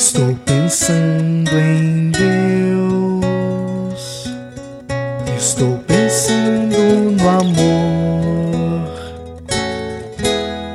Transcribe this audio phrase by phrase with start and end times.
[0.00, 2.24] Estou pensando em Deus.
[5.36, 8.88] Estou pensando no amor.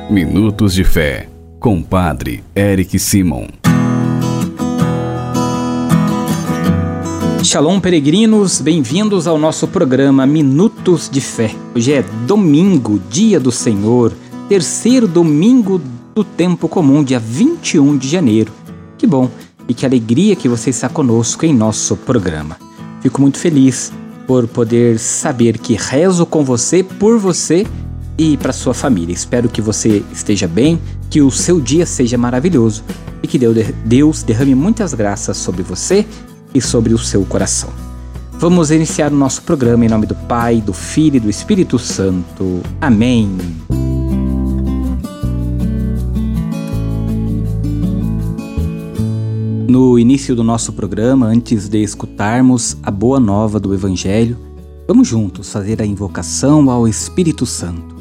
[0.08, 1.28] Minutos de Fé,
[1.58, 3.48] com Padre Eric Simon.
[7.42, 11.50] Shalom, peregrinos, bem-vindos ao nosso programa Minutos de Fé.
[11.74, 14.12] Hoje é domingo, dia do Senhor,
[14.48, 15.80] terceiro domingo
[16.14, 18.52] do tempo comum, dia 21 de janeiro.
[19.06, 19.30] Que bom
[19.68, 22.56] e que alegria que você está conosco em nosso programa.
[23.00, 23.92] Fico muito feliz
[24.26, 27.64] por poder saber que rezo com você, por você
[28.18, 29.12] e para sua família.
[29.12, 32.82] Espero que você esteja bem, que o seu dia seja maravilhoso
[33.22, 33.38] e que
[33.84, 36.04] Deus derrame muitas graças sobre você
[36.52, 37.70] e sobre o seu coração.
[38.32, 42.60] Vamos iniciar o nosso programa em nome do Pai, do Filho e do Espírito Santo.
[42.80, 43.38] Amém.
[49.76, 54.38] No início do nosso programa, antes de escutarmos a boa nova do Evangelho,
[54.88, 57.94] vamos juntos fazer a invocação ao Espírito Santo.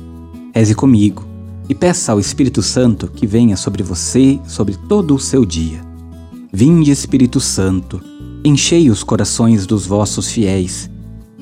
[0.54, 1.26] Reze comigo
[1.68, 5.82] e peça ao Espírito Santo que venha sobre você, sobre todo o seu dia.
[6.50, 8.02] Vinde, Espírito Santo
[8.42, 10.90] Enchei os corações dos vossos fiéis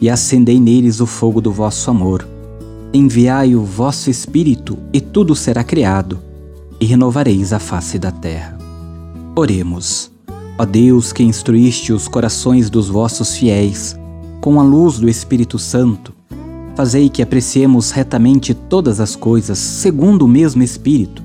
[0.01, 2.27] e acendei neles o fogo do vosso amor.
[2.91, 6.19] Enviai o vosso Espírito e tudo será criado,
[6.79, 8.57] e renovareis a face da terra.
[9.35, 10.12] Oremos.
[10.57, 13.97] Ó Deus que instruíste os corações dos vossos fiéis
[14.39, 16.13] com a luz do Espírito Santo,
[16.75, 21.23] fazei que apreciemos retamente todas as coisas segundo o mesmo Espírito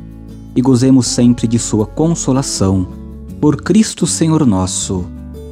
[0.57, 2.89] e gozemos sempre de sua consolação.
[3.39, 5.05] Por Cristo Senhor nosso.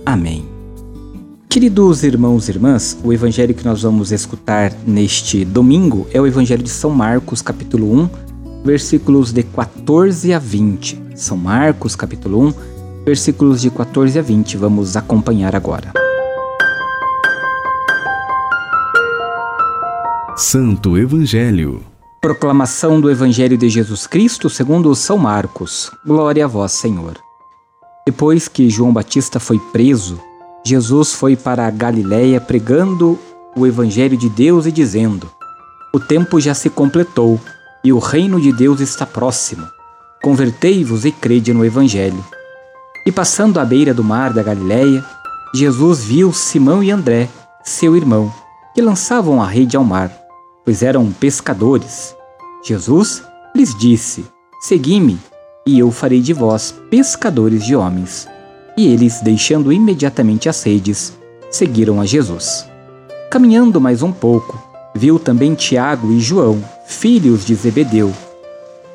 [0.06, 0.44] Amém.
[1.48, 6.62] Queridos irmãos e irmãs, o evangelho que nós vamos escutar neste domingo é o evangelho
[6.62, 8.08] de São Marcos, capítulo 1,
[8.64, 11.02] versículos de 14 a 20.
[11.14, 12.75] São Marcos, capítulo 1,
[13.06, 14.56] versículos de 14 a 20.
[14.56, 15.92] Vamos acompanhar agora.
[20.36, 21.84] Santo Evangelho.
[22.20, 25.92] Proclamação do Evangelho de Jesus Cristo segundo São Marcos.
[26.04, 27.16] Glória a vós, Senhor.
[28.04, 30.20] Depois que João Batista foi preso,
[30.64, 33.16] Jesus foi para a Galiléia pregando
[33.56, 35.30] o evangelho de Deus e dizendo:
[35.94, 37.40] O tempo já se completou
[37.84, 39.64] e o reino de Deus está próximo.
[40.22, 42.24] Convertei-vos e crede no evangelho.
[43.06, 45.04] E passando à beira do mar da Galiléia,
[45.54, 47.28] Jesus viu Simão e André,
[47.62, 48.34] seu irmão,
[48.74, 50.10] que lançavam a rede ao mar,
[50.64, 52.16] pois eram pescadores.
[52.64, 53.22] Jesus
[53.54, 54.26] lhes disse:
[54.60, 55.20] Segui-me
[55.64, 58.26] e eu farei de vós pescadores de homens.
[58.76, 61.16] E eles, deixando imediatamente as redes,
[61.48, 62.66] seguiram a Jesus.
[63.30, 64.60] Caminhando mais um pouco,
[64.96, 68.12] viu também Tiago e João, filhos de Zebedeu.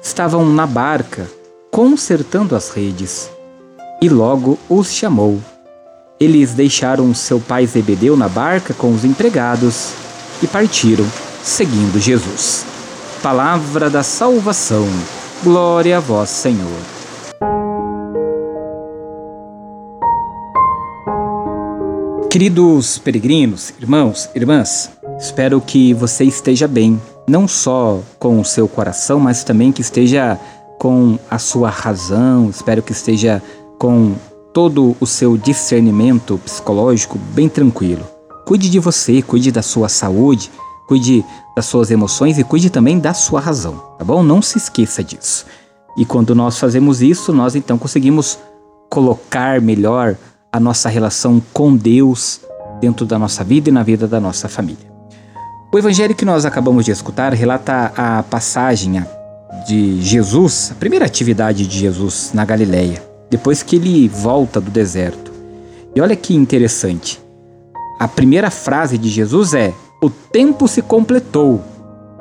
[0.02, 1.32] Estavam na barca,
[1.72, 3.32] consertando as redes,
[4.02, 5.40] e logo os chamou.
[6.20, 9.94] Eles deixaram seu pai Zebedeu na barca com os empregados
[10.42, 11.06] e partiram,
[11.44, 12.66] seguindo Jesus.
[13.22, 14.88] Palavra da salvação.
[15.44, 16.80] Glória a vós, Senhor.
[22.30, 24.90] Queridos peregrinos, irmãos, irmãs,
[25.20, 30.40] espero que você esteja bem, não só com o seu coração, mas também que esteja
[30.80, 33.44] com a sua razão, espero que esteja
[33.82, 34.14] com
[34.54, 38.08] todo o seu discernimento psicológico bem tranquilo.
[38.46, 40.52] Cuide de você, cuide da sua saúde,
[40.88, 41.26] cuide
[41.56, 44.22] das suas emoções e cuide também da sua razão, tá bom?
[44.22, 45.48] Não se esqueça disso.
[45.98, 48.38] E quando nós fazemos isso, nós então conseguimos
[48.88, 50.16] colocar melhor
[50.54, 52.42] a nossa relação com Deus
[52.80, 54.92] dentro da nossa vida e na vida da nossa família.
[55.74, 59.04] O evangelho que nós acabamos de escutar relata a passagem
[59.66, 65.32] de Jesus, a primeira atividade de Jesus na Galileia, depois que ele volta do deserto.
[65.96, 67.20] E olha que interessante.
[67.98, 71.62] A primeira frase de Jesus é: o tempo se completou.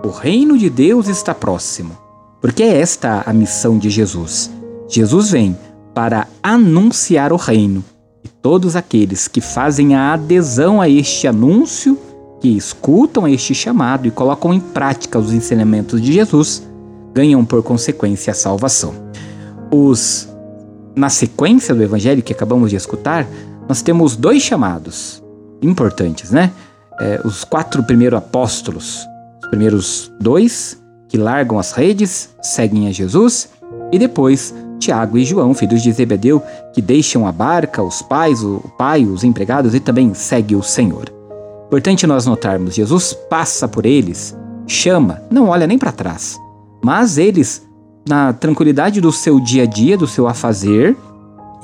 [0.04, 1.99] O reino de Deus está próximo.
[2.41, 4.50] Porque é esta a missão de Jesus.
[4.88, 5.59] Jesus vem
[5.93, 7.85] para anunciar o reino.
[8.25, 11.99] E todos aqueles que fazem a adesão a este anúncio,
[12.40, 16.62] que escutam este chamado e colocam em prática os ensinamentos de Jesus,
[17.12, 18.94] ganham por consequência a salvação.
[19.70, 20.29] Os
[20.94, 23.26] na sequência do evangelho que acabamos de escutar,
[23.69, 25.22] nós temos dois chamados
[25.62, 26.52] importantes, né?
[27.00, 29.06] é, os quatro primeiros apóstolos,
[29.42, 33.48] os primeiros dois que largam as redes, seguem a Jesus,
[33.90, 36.42] e depois Tiago e João, filhos de Zebedeu,
[36.72, 41.10] que deixam a barca, os pais, o pai, os empregados e também segue o Senhor.
[41.66, 46.38] Importante nós notarmos, Jesus passa por eles, chama, não olha nem para trás,
[46.84, 47.66] mas eles,
[48.08, 50.97] na tranquilidade do seu dia a dia, do seu afazer,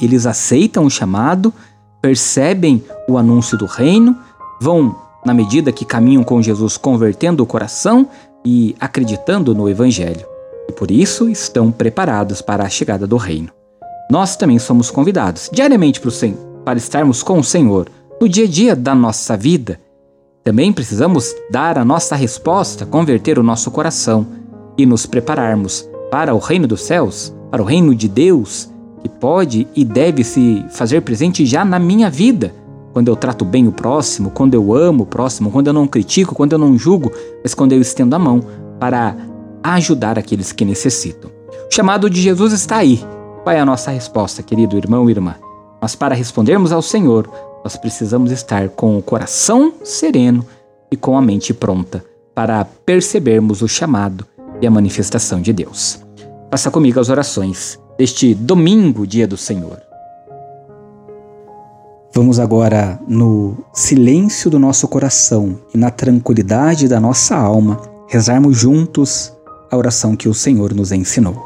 [0.01, 1.53] eles aceitam o chamado,
[2.01, 4.17] percebem o anúncio do reino,
[4.61, 4.95] vão,
[5.25, 8.09] na medida que caminham com Jesus, convertendo o coração
[8.45, 10.27] e acreditando no Evangelho.
[10.69, 13.51] E por isso estão preparados para a chegada do reino.
[14.11, 16.01] Nós também somos convidados diariamente
[16.65, 17.89] para estarmos com o Senhor
[18.21, 19.81] no dia a dia da nossa vida.
[20.45, 24.27] Também precisamos dar a nossa resposta, converter o nosso coração
[24.79, 28.69] e nos prepararmos para o reino dos céus, para o reino de Deus,
[29.03, 32.55] que pode e deve se fazer presente já na minha vida.
[32.93, 36.35] Quando eu trato bem o próximo, quando eu amo o próximo, quando eu não critico,
[36.35, 37.13] quando eu não julgo,
[37.43, 38.41] mas quando eu estendo a mão
[38.81, 39.17] para
[39.63, 41.31] ajudar aqueles que necessitam.
[41.71, 43.05] O chamado de Jesus está aí.
[43.43, 45.35] Qual é a nossa resposta, querido irmão e irmã?
[45.81, 47.31] Mas para respondermos ao Senhor,
[47.63, 50.45] nós precisamos estar com o coração sereno
[50.91, 52.05] e com a mente pronta
[52.35, 54.27] para percebermos o chamado
[54.61, 56.01] e a manifestação de Deus.
[56.51, 59.81] Faça comigo as orações deste domingo, dia do Senhor.
[62.15, 69.33] Vamos agora, no silêncio do nosso coração e na tranquilidade da nossa alma, rezarmos juntos
[69.71, 71.37] a oração que o Senhor nos ensinou.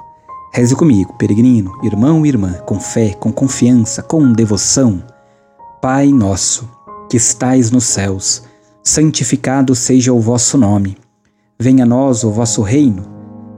[0.52, 5.02] Reze comigo, peregrino, irmão e irmã, com fé, com confiança, com devoção.
[5.80, 6.68] Pai nosso,
[7.08, 8.42] que estais nos céus,
[8.82, 10.96] santificado seja o vosso nome.
[11.62, 13.02] Venha a nós o vosso reino.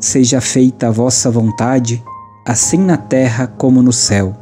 [0.00, 2.02] Seja feita a vossa vontade,
[2.44, 4.34] assim na terra como no céu.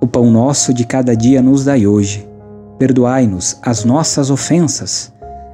[0.00, 2.28] O pão nosso de cada dia nos dai hoje.
[2.76, 5.12] Perdoai-nos as nossas ofensas,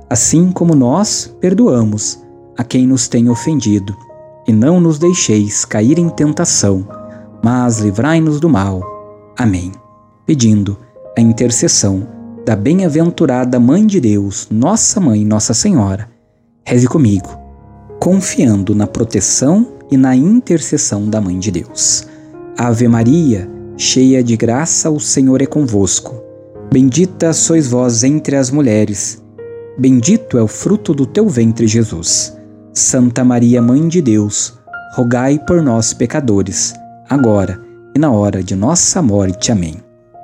[0.08, 2.18] assim como nós perdoamos
[2.56, 3.94] a quem nos tem ofendido.
[4.48, 6.88] E não nos deixeis cair em tentação,
[7.42, 8.80] mas livrai-nos do mal.
[9.36, 9.70] Amém.
[10.24, 10.78] Pedindo
[11.14, 12.08] a intercessão
[12.46, 16.13] da bem-aventurada Mãe de Deus, Nossa Mãe, Nossa Senhora,
[16.66, 17.28] reze comigo,
[18.00, 22.06] confiando na proteção e na intercessão da Mãe de Deus.
[22.56, 26.22] Ave Maria, cheia de graça, o Senhor é convosco.
[26.72, 29.22] Bendita sois vós entre as mulheres,
[29.78, 32.34] bendito é o fruto do teu ventre, Jesus.
[32.72, 34.54] Santa Maria, Mãe de Deus,
[34.94, 36.74] rogai por nós, pecadores,
[37.08, 37.60] agora
[37.94, 39.52] e na hora de nossa morte.
[39.52, 39.76] Amém.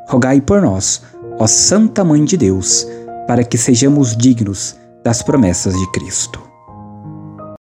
[0.08, 1.02] Rogai por nós,
[1.38, 2.87] ó Santa Mãe de Deus,
[3.28, 6.50] para que sejamos dignos das promessas de Cristo.